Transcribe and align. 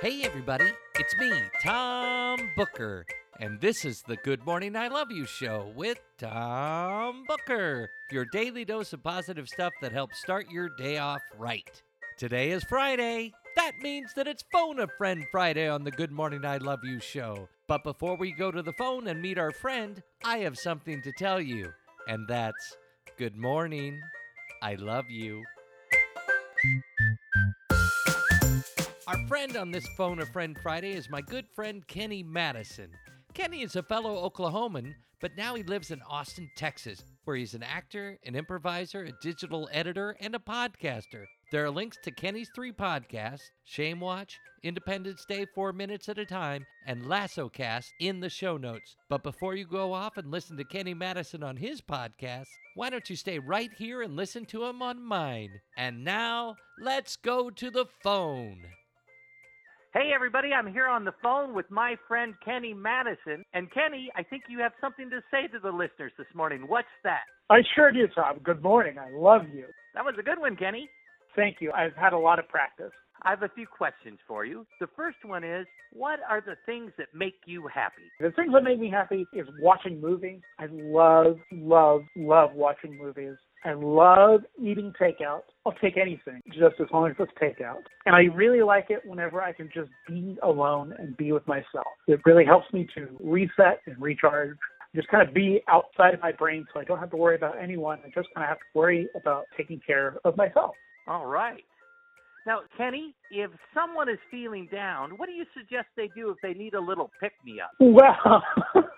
Hey, 0.00 0.22
everybody, 0.22 0.72
it's 0.98 1.14
me, 1.18 1.30
Tom 1.62 2.38
Booker, 2.56 3.04
and 3.38 3.60
this 3.60 3.84
is 3.84 4.00
the 4.00 4.16
Good 4.16 4.46
Morning 4.46 4.74
I 4.74 4.88
Love 4.88 5.10
You 5.10 5.26
show 5.26 5.70
with 5.76 5.98
Tom 6.16 7.24
Booker, 7.28 7.90
your 8.10 8.24
daily 8.32 8.64
dose 8.64 8.94
of 8.94 9.02
positive 9.02 9.46
stuff 9.46 9.74
that 9.82 9.92
helps 9.92 10.18
start 10.18 10.50
your 10.50 10.70
day 10.78 10.96
off 10.96 11.20
right. 11.36 11.82
Today 12.16 12.50
is 12.52 12.64
Friday. 12.64 13.34
That 13.56 13.72
means 13.82 14.14
that 14.14 14.26
it's 14.26 14.42
Phone 14.50 14.80
a 14.80 14.86
Friend 14.96 15.22
Friday 15.30 15.68
on 15.68 15.84
the 15.84 15.90
Good 15.90 16.12
Morning 16.12 16.46
I 16.46 16.56
Love 16.56 16.80
You 16.82 16.98
show. 16.98 17.50
But 17.68 17.84
before 17.84 18.16
we 18.16 18.32
go 18.32 18.50
to 18.50 18.62
the 18.62 18.72
phone 18.78 19.06
and 19.06 19.20
meet 19.20 19.36
our 19.36 19.52
friend, 19.52 20.02
I 20.24 20.38
have 20.38 20.56
something 20.56 21.02
to 21.02 21.12
tell 21.18 21.42
you, 21.42 21.74
and 22.08 22.26
that's 22.26 22.78
Good 23.18 23.36
morning. 23.36 24.00
I 24.62 24.76
love 24.76 25.10
you. 25.10 25.44
Our 29.10 29.18
friend 29.26 29.56
on 29.56 29.72
this 29.72 29.88
Phone 29.96 30.20
a 30.20 30.26
Friend 30.26 30.56
Friday 30.62 30.92
is 30.92 31.10
my 31.10 31.20
good 31.20 31.48
friend 31.56 31.84
Kenny 31.88 32.22
Madison. 32.22 32.92
Kenny 33.34 33.62
is 33.62 33.74
a 33.74 33.82
fellow 33.82 34.30
Oklahoman, 34.30 34.94
but 35.20 35.36
now 35.36 35.56
he 35.56 35.64
lives 35.64 35.90
in 35.90 36.00
Austin, 36.02 36.48
Texas, 36.56 37.02
where 37.24 37.34
he's 37.34 37.54
an 37.54 37.64
actor, 37.64 38.20
an 38.24 38.36
improviser, 38.36 39.02
a 39.02 39.20
digital 39.20 39.68
editor, 39.72 40.14
and 40.20 40.36
a 40.36 40.38
podcaster. 40.38 41.24
There 41.50 41.64
are 41.64 41.70
links 41.70 41.98
to 42.04 42.12
Kenny's 42.12 42.52
three 42.54 42.70
podcasts 42.70 43.50
Shame 43.64 43.98
Watch, 43.98 44.38
Independence 44.62 45.24
Day 45.28 45.44
4 45.56 45.72
Minutes 45.72 46.08
at 46.08 46.18
a 46.18 46.24
Time, 46.24 46.64
and 46.86 47.08
Lasso 47.08 47.48
Cast 47.48 47.92
in 47.98 48.20
the 48.20 48.30
show 48.30 48.56
notes. 48.58 48.94
But 49.08 49.24
before 49.24 49.56
you 49.56 49.66
go 49.66 49.92
off 49.92 50.18
and 50.18 50.30
listen 50.30 50.56
to 50.56 50.64
Kenny 50.64 50.94
Madison 50.94 51.42
on 51.42 51.56
his 51.56 51.80
podcast, 51.80 52.46
why 52.76 52.90
don't 52.90 53.10
you 53.10 53.16
stay 53.16 53.40
right 53.40 53.72
here 53.76 54.02
and 54.02 54.14
listen 54.14 54.44
to 54.46 54.66
him 54.66 54.80
on 54.82 55.02
mine? 55.02 55.50
And 55.76 56.04
now, 56.04 56.54
let's 56.78 57.16
go 57.16 57.50
to 57.50 57.72
the 57.72 57.86
phone. 58.04 58.66
Hey, 59.92 60.12
everybody, 60.14 60.50
I'm 60.52 60.72
here 60.72 60.86
on 60.86 61.04
the 61.04 61.14
phone 61.20 61.52
with 61.52 61.68
my 61.68 61.96
friend 62.06 62.34
Kenny 62.44 62.72
Madison. 62.72 63.44
And 63.54 63.68
Kenny, 63.72 64.08
I 64.14 64.22
think 64.22 64.44
you 64.48 64.60
have 64.60 64.70
something 64.80 65.10
to 65.10 65.20
say 65.32 65.48
to 65.48 65.58
the 65.58 65.72
listeners 65.72 66.12
this 66.16 66.28
morning. 66.32 66.62
What's 66.68 66.86
that? 67.02 67.22
I 67.50 67.62
sure 67.74 67.90
do, 67.90 68.06
Tom. 68.14 68.38
Good 68.44 68.62
morning. 68.62 68.98
I 68.98 69.10
love 69.10 69.42
you. 69.52 69.64
That 69.96 70.04
was 70.04 70.14
a 70.16 70.22
good 70.22 70.38
one, 70.38 70.54
Kenny. 70.54 70.88
Thank 71.34 71.56
you. 71.58 71.72
I've 71.72 71.96
had 71.96 72.12
a 72.12 72.18
lot 72.18 72.38
of 72.38 72.46
practice. 72.48 72.92
I 73.22 73.30
have 73.30 73.42
a 73.42 73.48
few 73.48 73.66
questions 73.66 74.20
for 74.28 74.44
you. 74.44 74.64
The 74.80 74.86
first 74.94 75.18
one 75.24 75.42
is 75.42 75.66
What 75.92 76.20
are 76.28 76.40
the 76.40 76.54
things 76.66 76.92
that 76.96 77.08
make 77.12 77.40
you 77.44 77.66
happy? 77.66 78.04
The 78.20 78.30
things 78.30 78.52
that 78.52 78.62
make 78.62 78.78
me 78.78 78.90
happy 78.90 79.26
is 79.32 79.48
watching 79.60 80.00
movies. 80.00 80.40
I 80.60 80.68
love, 80.70 81.36
love, 81.50 82.02
love 82.16 82.50
watching 82.54 82.96
movies. 82.96 83.34
I 83.64 83.72
love 83.74 84.40
eating 84.58 84.92
takeout. 85.00 85.42
I'll 85.66 85.74
take 85.82 85.96
anything, 85.96 86.40
just 86.48 86.76
as 86.80 86.86
long 86.92 87.10
as 87.10 87.16
it's 87.18 87.32
takeout. 87.40 87.82
And 88.06 88.14
I 88.14 88.22
really 88.34 88.62
like 88.62 88.86
it 88.88 89.04
whenever 89.04 89.42
I 89.42 89.52
can 89.52 89.68
just 89.72 89.90
be 90.08 90.38
alone 90.42 90.94
and 90.98 91.16
be 91.16 91.32
with 91.32 91.46
myself. 91.46 91.88
It 92.06 92.20
really 92.24 92.44
helps 92.44 92.72
me 92.72 92.88
to 92.94 93.08
reset 93.20 93.80
and 93.86 94.00
recharge. 94.00 94.56
Just 94.94 95.08
kind 95.08 95.26
of 95.26 95.34
be 95.34 95.60
outside 95.68 96.14
of 96.14 96.20
my 96.20 96.32
brain 96.32 96.66
so 96.72 96.80
I 96.80 96.84
don't 96.84 96.98
have 96.98 97.10
to 97.10 97.16
worry 97.16 97.36
about 97.36 97.62
anyone. 97.62 97.98
I 98.04 98.08
just 98.08 98.28
kind 98.34 98.44
of 98.44 98.48
have 98.48 98.58
to 98.58 98.64
worry 98.74 99.08
about 99.14 99.44
taking 99.56 99.80
care 99.86 100.16
of 100.24 100.36
myself. 100.36 100.74
All 101.06 101.26
right. 101.26 101.62
Now, 102.46 102.60
Kenny, 102.76 103.14
if 103.30 103.50
someone 103.74 104.08
is 104.08 104.18
feeling 104.30 104.68
down, 104.72 105.10
what 105.18 105.26
do 105.26 105.32
you 105.32 105.44
suggest 105.56 105.88
they 105.96 106.08
do 106.16 106.30
if 106.30 106.38
they 106.42 106.58
need 106.58 106.74
a 106.74 106.80
little 106.80 107.10
pick 107.20 107.32
me 107.44 107.60
up? 107.60 107.70
Well, 107.78 108.42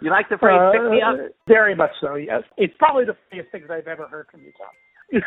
You 0.00 0.10
like 0.10 0.28
the 0.28 0.38
phrase 0.38 0.58
pick 0.72 0.90
me 0.90 1.02
up? 1.02 1.14
Uh, 1.14 1.28
Very 1.46 1.74
much 1.74 1.90
so, 2.00 2.14
yes. 2.14 2.42
It's 2.56 2.74
probably 2.78 3.04
the 3.04 3.16
funniest 3.28 3.52
thing 3.52 3.64
I've 3.70 3.86
ever 3.86 4.08
heard 4.08 4.26
from 4.30 4.40
you, 4.42 4.52
Tom. 4.56 5.12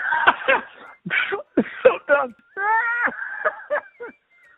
so 1.84 1.90
dumb. 2.08 2.34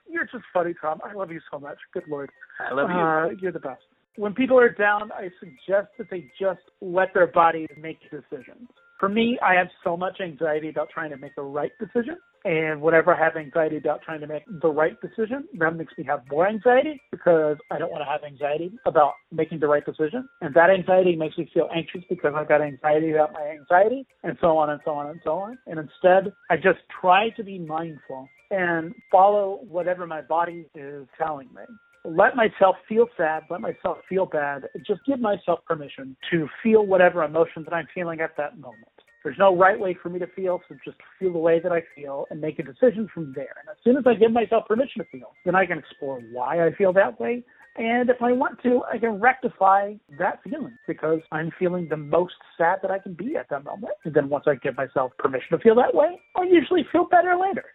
You're 0.09 0.25
just 0.25 0.45
funny, 0.53 0.73
Tom. 0.79 1.01
I 1.03 1.13
love 1.13 1.31
you 1.31 1.41
so 1.51 1.59
much. 1.59 1.77
Good 1.93 2.03
Lord. 2.07 2.29
I 2.59 2.73
love 2.73 2.89
you. 2.89 2.95
Uh, 2.95 3.29
you're 3.41 3.51
the 3.51 3.59
best. 3.59 3.81
When 4.15 4.33
people 4.33 4.57
are 4.57 4.69
down, 4.69 5.11
I 5.11 5.29
suggest 5.39 5.89
that 5.97 6.09
they 6.09 6.31
just 6.39 6.61
let 6.79 7.13
their 7.13 7.27
bodies 7.27 7.67
make 7.77 7.99
decisions. 8.03 8.69
For 8.99 9.09
me, 9.09 9.37
I 9.41 9.55
have 9.55 9.67
so 9.83 9.97
much 9.97 10.21
anxiety 10.21 10.69
about 10.69 10.89
trying 10.89 11.09
to 11.11 11.17
make 11.17 11.35
the 11.35 11.41
right 11.41 11.71
decision. 11.79 12.17
And 12.45 12.81
whenever 12.81 13.13
I 13.13 13.19
have 13.19 13.35
anxiety 13.35 13.77
about 13.77 14.03
trying 14.03 14.21
to 14.21 14.27
make 14.27 14.43
the 14.61 14.69
right 14.69 14.95
decision, 15.01 15.47
that 15.57 15.75
makes 15.75 15.93
me 15.97 16.03
have 16.05 16.21
more 16.29 16.47
anxiety 16.47 17.01
because 17.11 17.57
I 17.71 17.79
don't 17.79 17.91
want 17.91 18.03
to 18.03 18.09
have 18.09 18.23
anxiety 18.23 18.71
about 18.85 19.13
making 19.31 19.59
the 19.59 19.67
right 19.67 19.83
decision. 19.85 20.29
And 20.41 20.53
that 20.53 20.69
anxiety 20.69 21.15
makes 21.15 21.37
me 21.37 21.49
feel 21.53 21.67
anxious 21.75 22.03
because 22.07 22.33
I've 22.35 22.47
got 22.47 22.61
anxiety 22.61 23.11
about 23.11 23.33
my 23.33 23.47
anxiety 23.47 24.05
and 24.23 24.37
so 24.39 24.57
on 24.57 24.69
and 24.69 24.79
so 24.85 24.91
on 24.91 25.07
and 25.07 25.19
so 25.23 25.31
on. 25.31 25.57
And 25.65 25.79
instead, 25.79 26.31
I 26.51 26.55
just 26.55 26.79
try 27.01 27.31
to 27.31 27.43
be 27.43 27.57
mindful 27.57 28.29
and 28.51 28.93
follow 29.11 29.59
whatever 29.67 30.05
my 30.05 30.21
body 30.21 30.67
is 30.75 31.07
telling 31.17 31.49
me 31.53 31.63
let 32.07 32.35
myself 32.35 32.75
feel 32.87 33.07
sad, 33.17 33.43
let 33.49 33.61
myself 33.61 33.97
feel 34.07 34.25
bad, 34.25 34.67
just 34.85 35.01
give 35.05 35.19
myself 35.19 35.59
permission 35.65 36.15
to 36.31 36.47
feel 36.61 36.85
whatever 36.85 37.23
emotion 37.23 37.63
that 37.63 37.73
I'm 37.73 37.87
feeling 37.93 38.21
at 38.21 38.37
that 38.37 38.59
moment. 38.59 38.87
There's 39.23 39.37
no 39.39 39.57
right 39.57 39.79
way 39.79 39.97
for 40.03 40.09
me 40.09 40.19
to 40.19 40.27
feel, 40.27 40.61
so 40.69 40.75
just 40.85 40.97
feel 41.17 41.33
the 41.33 41.39
way 41.39 41.59
that 41.59 41.71
I 41.71 41.81
feel 41.95 42.25
and 42.29 42.39
make 42.39 42.59
a 42.59 42.63
decision 42.63 43.09
from 43.11 43.33
there. 43.35 43.55
And 43.59 43.69
as 43.69 43.77
soon 43.83 43.97
as 43.97 44.03
I 44.05 44.13
give 44.13 44.31
myself 44.31 44.67
permission 44.67 45.03
to 45.03 45.09
feel, 45.09 45.31
then 45.45 45.55
I 45.55 45.65
can 45.65 45.79
explore 45.79 46.21
why 46.31 46.63
I 46.63 46.71
feel 46.75 46.93
that 46.93 47.19
way. 47.19 47.43
And 47.77 48.09
if 48.09 48.21
I 48.21 48.31
want 48.31 48.61
to, 48.61 48.83
I 48.89 48.99
can 48.99 49.19
rectify 49.19 49.95
that 50.19 50.41
feeling 50.43 50.77
because 50.87 51.21
I'm 51.31 51.51
feeling 51.57 51.87
the 51.89 51.97
most 51.97 52.35
sad 52.55 52.79
that 52.83 52.91
I 52.91 52.99
can 52.99 53.13
be 53.13 53.35
at 53.35 53.49
that 53.49 53.63
moment. 53.63 53.93
And 54.05 54.13
then 54.13 54.29
once 54.29 54.45
I 54.47 54.55
give 54.55 54.77
myself 54.77 55.11
permission 55.17 55.57
to 55.57 55.57
feel 55.57 55.75
that 55.75 55.93
way, 55.93 56.21
I'll 56.35 56.45
usually 56.45 56.85
feel 56.91 57.05
better 57.05 57.35
later. 57.35 57.65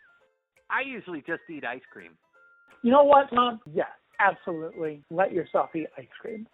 I 0.70 0.82
usually 0.86 1.22
just 1.26 1.42
eat 1.50 1.64
ice 1.64 1.82
cream. 1.92 2.12
You 2.82 2.92
know 2.92 3.02
what, 3.02 3.28
Tom? 3.34 3.60
Yes, 3.74 3.88
absolutely. 4.20 5.02
Let 5.10 5.32
yourself 5.32 5.70
eat 5.74 5.86
ice 5.96 6.06
cream. 6.20 6.46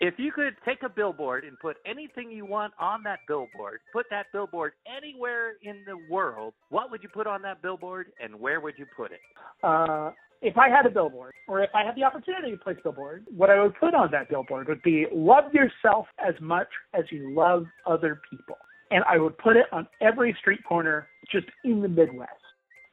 If 0.00 0.14
you 0.16 0.30
could 0.30 0.54
take 0.64 0.84
a 0.84 0.88
billboard 0.88 1.44
and 1.44 1.58
put 1.58 1.76
anything 1.84 2.30
you 2.30 2.46
want 2.46 2.72
on 2.78 3.02
that 3.02 3.18
billboard, 3.26 3.80
put 3.92 4.06
that 4.10 4.26
billboard 4.32 4.72
anywhere 4.86 5.54
in 5.62 5.82
the 5.86 5.98
world, 6.08 6.54
what 6.68 6.90
would 6.90 7.02
you 7.02 7.08
put 7.08 7.26
on 7.26 7.42
that 7.42 7.62
billboard 7.62 8.12
and 8.22 8.38
where 8.38 8.60
would 8.60 8.74
you 8.78 8.86
put 8.96 9.10
it? 9.10 9.18
Uh, 9.64 10.12
if 10.40 10.56
I 10.56 10.68
had 10.68 10.86
a 10.86 10.90
billboard, 10.90 11.32
or 11.48 11.62
if 11.62 11.70
I 11.74 11.82
had 11.84 11.96
the 11.96 12.04
opportunity 12.04 12.52
to 12.52 12.56
place 12.56 12.76
a 12.78 12.82
billboard, 12.84 13.26
what 13.36 13.50
I 13.50 13.60
would 13.60 13.74
put 13.74 13.92
on 13.92 14.08
that 14.12 14.28
billboard 14.28 14.68
would 14.68 14.82
be 14.82 15.06
love 15.12 15.52
yourself 15.52 16.06
as 16.24 16.34
much 16.40 16.68
as 16.94 17.04
you 17.10 17.34
love 17.34 17.66
other 17.84 18.20
people. 18.30 18.56
And 18.92 19.02
I 19.10 19.18
would 19.18 19.36
put 19.38 19.56
it 19.56 19.66
on 19.72 19.88
every 20.00 20.34
street 20.38 20.60
corner 20.64 21.08
just 21.30 21.46
in 21.64 21.82
the 21.82 21.88
Midwest. 21.88 22.37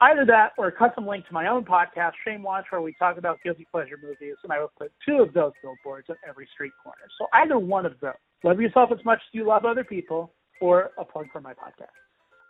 Either 0.00 0.26
that 0.26 0.52
or 0.58 0.66
a 0.66 0.72
custom 0.72 1.06
link 1.06 1.26
to 1.26 1.32
my 1.32 1.46
own 1.46 1.64
podcast, 1.64 2.12
Shame 2.26 2.42
Watch, 2.42 2.66
where 2.70 2.82
we 2.82 2.94
talk 2.98 3.16
about 3.16 3.38
guilty 3.42 3.66
pleasure 3.70 3.96
movies, 4.02 4.34
and 4.42 4.52
I 4.52 4.60
will 4.60 4.70
put 4.78 4.92
two 5.06 5.22
of 5.22 5.32
those 5.32 5.52
billboards 5.62 6.08
on 6.10 6.16
every 6.28 6.46
street 6.52 6.72
corner. 6.82 6.98
So 7.18 7.26
either 7.32 7.58
one 7.58 7.86
of 7.86 7.94
those. 8.00 8.12
Love 8.44 8.60
yourself 8.60 8.90
as 8.92 9.02
much 9.06 9.18
as 9.18 9.28
you 9.32 9.46
love 9.46 9.64
other 9.64 9.84
people, 9.84 10.32
or 10.60 10.90
a 10.98 11.04
plug 11.04 11.26
for 11.32 11.40
my 11.40 11.52
podcast. 11.52 11.88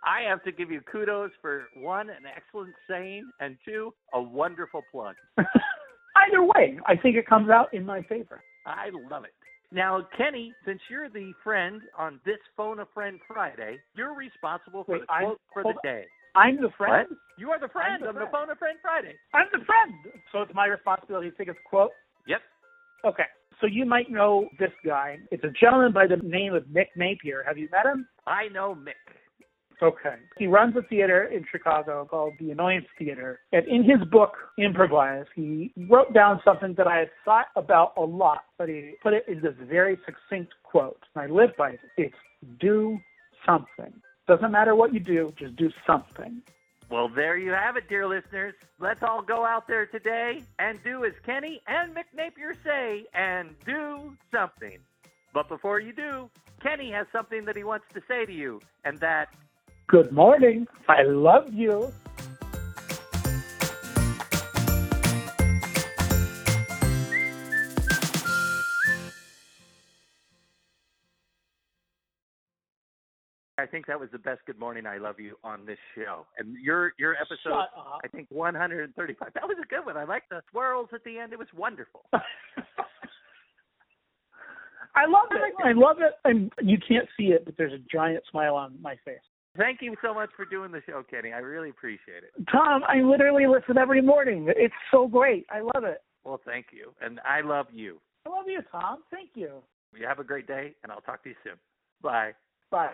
I 0.04 0.28
have 0.28 0.42
to 0.44 0.52
give 0.52 0.70
you 0.70 0.80
kudos 0.90 1.30
for 1.40 1.66
one, 1.76 2.10
an 2.10 2.24
excellent 2.36 2.74
saying, 2.88 3.28
and 3.40 3.56
two, 3.64 3.92
a 4.12 4.20
wonderful 4.20 4.82
plug. 4.90 5.14
Either 5.38 6.42
way, 6.42 6.78
I 6.86 6.96
think 6.96 7.16
it 7.16 7.26
comes 7.26 7.50
out 7.50 7.72
in 7.72 7.84
my 7.86 8.02
favor. 8.02 8.42
I 8.66 8.90
love 9.10 9.24
it. 9.24 9.32
Now, 9.72 10.06
Kenny, 10.16 10.52
since 10.64 10.80
you're 10.90 11.08
the 11.08 11.32
friend 11.42 11.80
on 11.98 12.20
this 12.24 12.38
Phone 12.56 12.80
a 12.80 12.86
Friend 12.94 13.18
Friday, 13.26 13.78
you're 13.96 14.14
responsible 14.14 14.84
for 14.84 14.92
Wait, 14.92 15.02
the 15.06 15.12
I'm- 15.12 15.24
quote 15.24 15.40
for 15.52 15.62
the 15.64 15.74
day. 15.82 16.04
I'm 16.36 16.56
the 16.56 16.70
friend. 16.76 17.06
What? 17.08 17.18
You 17.38 17.50
are 17.50 17.60
the 17.60 17.68
friend 17.68 18.02
the 18.02 18.08
on 18.08 18.14
the. 18.14 18.26
Phone 18.32 18.50
a 18.50 18.56
Friend 18.56 18.78
Friday. 18.82 19.14
I'm 19.34 19.46
the 19.52 19.64
friend. 19.64 19.92
So 20.32 20.42
it's 20.42 20.52
my 20.54 20.66
responsibility 20.66 21.30
to 21.30 21.36
take 21.36 21.48
his 21.48 21.56
quote. 21.68 21.90
Yep. 22.26 22.40
Okay. 23.04 23.24
So 23.60 23.66
you 23.66 23.86
might 23.86 24.10
know 24.10 24.48
this 24.58 24.72
guy. 24.84 25.18
It's 25.30 25.44
a 25.44 25.50
gentleman 25.58 25.92
by 25.92 26.06
the 26.06 26.16
name 26.16 26.54
of 26.54 26.64
Mick 26.64 26.88
Napier. 26.96 27.42
Have 27.46 27.56
you 27.56 27.68
met 27.72 27.86
him? 27.86 28.06
I 28.26 28.48
know 28.48 28.74
Mick. 28.74 28.94
Okay. 29.82 30.16
He 30.38 30.46
runs 30.46 30.74
a 30.76 30.82
theater 30.88 31.24
in 31.24 31.44
Chicago 31.50 32.06
called 32.10 32.32
the 32.40 32.50
Annoyance 32.50 32.86
Theater. 32.98 33.40
And 33.52 33.66
in 33.68 33.82
his 33.84 34.06
book, 34.10 34.32
Improvise, 34.58 35.26
he 35.34 35.72
wrote 35.90 36.14
down 36.14 36.40
something 36.44 36.74
that 36.78 36.86
I 36.86 36.98
had 36.98 37.10
thought 37.24 37.46
about 37.56 37.92
a 37.96 38.02
lot, 38.02 38.44
but 38.58 38.68
he 38.68 38.94
put 39.02 39.12
it 39.12 39.24
in 39.28 39.40
this 39.42 39.54
very 39.68 39.98
succinct 40.06 40.52
quote. 40.62 41.00
And 41.14 41.24
I 41.24 41.34
live 41.34 41.50
by 41.58 41.70
it. 41.70 41.80
It's 41.98 42.14
do 42.58 42.98
something. 43.44 43.92
Doesn't 44.26 44.50
matter 44.50 44.74
what 44.74 44.92
you 44.92 45.00
do, 45.00 45.32
just 45.38 45.56
do 45.56 45.70
something. 45.86 46.42
Well, 46.90 47.08
there 47.08 47.36
you 47.36 47.52
have 47.52 47.76
it, 47.76 47.88
dear 47.88 48.06
listeners. 48.06 48.54
Let's 48.78 49.02
all 49.02 49.22
go 49.22 49.44
out 49.44 49.66
there 49.66 49.86
today 49.86 50.42
and 50.58 50.82
do 50.84 51.04
as 51.04 51.12
Kenny 51.24 51.60
and 51.66 51.94
Mick 51.94 52.04
Napier 52.14 52.54
say 52.64 53.06
and 53.14 53.54
do 53.64 54.16
something. 54.32 54.78
But 55.32 55.48
before 55.48 55.80
you 55.80 55.92
do, 55.92 56.30
Kenny 56.60 56.90
has 56.92 57.06
something 57.12 57.44
that 57.44 57.56
he 57.56 57.64
wants 57.64 57.86
to 57.94 58.00
say 58.08 58.24
to 58.24 58.32
you, 58.32 58.60
and 58.84 58.98
that 59.00 59.28
Good 59.88 60.10
morning. 60.10 60.66
I 60.88 61.02
love 61.02 61.52
you. 61.52 61.92
I 73.58 73.64
think 73.64 73.86
that 73.86 73.98
was 73.98 74.10
the 74.12 74.18
best 74.18 74.40
Good 74.46 74.58
Morning 74.58 74.86
I 74.86 74.98
Love 74.98 75.18
You 75.18 75.36
on 75.42 75.64
this 75.64 75.78
show. 75.94 76.26
And 76.38 76.56
your 76.62 76.92
your 76.98 77.14
episode, 77.14 77.38
Shut 77.44 77.70
up. 77.76 78.00
I 78.04 78.08
think 78.08 78.26
135. 78.30 79.28
That 79.34 79.44
was 79.44 79.56
a 79.62 79.66
good 79.66 79.86
one. 79.86 79.96
I 79.96 80.04
like 80.04 80.24
the 80.28 80.42
swirls 80.50 80.88
at 80.92 81.02
the 81.04 81.18
end. 81.18 81.32
It 81.32 81.38
was 81.38 81.48
wonderful. 81.56 82.02
I 82.12 82.20
love 85.06 85.28
it. 85.30 85.54
I 85.64 85.72
love 85.72 85.98
it. 86.00 86.14
And 86.24 86.52
you 86.62 86.78
can't 86.86 87.08
see 87.16 87.26
it, 87.26 87.44
but 87.44 87.56
there's 87.56 87.72
a 87.72 87.82
giant 87.90 88.24
smile 88.30 88.56
on 88.56 88.76
my 88.80 88.96
face. 89.04 89.18
Thank 89.56 89.80
you 89.80 89.94
so 90.02 90.12
much 90.12 90.30
for 90.36 90.44
doing 90.44 90.70
the 90.70 90.82
show, 90.86 91.02
Kenny. 91.08 91.32
I 91.32 91.38
really 91.38 91.70
appreciate 91.70 92.24
it. 92.24 92.32
Tom, 92.50 92.82
I 92.86 93.00
literally 93.00 93.46
listen 93.46 93.78
every 93.78 94.02
morning. 94.02 94.52
It's 94.54 94.74
so 94.90 95.06
great. 95.06 95.46
I 95.50 95.60
love 95.60 95.84
it. 95.84 96.02
Well, 96.24 96.40
thank 96.44 96.66
you. 96.72 96.92
And 97.00 97.20
I 97.20 97.40
love 97.40 97.66
you. 97.72 97.98
I 98.26 98.30
love 98.30 98.48
you, 98.48 98.60
Tom. 98.70 99.02
Thank 99.10 99.30
you. 99.34 99.62
You 99.94 100.06
have 100.06 100.18
a 100.18 100.24
great 100.24 100.46
day, 100.46 100.74
and 100.82 100.92
I'll 100.92 101.00
talk 101.00 101.22
to 101.22 101.30
you 101.30 101.36
soon. 101.42 101.54
Bye. 102.02 102.34
Bye. 102.70 102.92